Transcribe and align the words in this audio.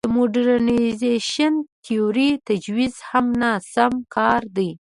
د 0.05 0.07
موډرنیزېشن 0.15 1.53
تیورۍ 1.85 2.29
تجویز 2.47 2.95
هم 3.09 3.25
ناسم 3.41 3.93
کار 4.15 4.41
دی. 4.55 4.69